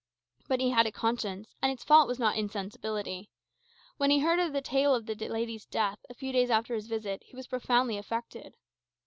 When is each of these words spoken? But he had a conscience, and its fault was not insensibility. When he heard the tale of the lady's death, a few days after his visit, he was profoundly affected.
But 0.47 0.59
he 0.59 0.71
had 0.71 0.87
a 0.87 0.91
conscience, 0.91 1.53
and 1.61 1.71
its 1.71 1.83
fault 1.83 2.07
was 2.07 2.17
not 2.17 2.35
insensibility. 2.35 3.29
When 3.97 4.09
he 4.09 4.17
heard 4.21 4.51
the 4.51 4.59
tale 4.59 4.95
of 4.95 5.05
the 5.05 5.13
lady's 5.29 5.67
death, 5.67 5.99
a 6.09 6.15
few 6.15 6.31
days 6.33 6.49
after 6.49 6.73
his 6.73 6.87
visit, 6.87 7.21
he 7.23 7.35
was 7.35 7.45
profoundly 7.45 7.99
affected. 7.99 8.55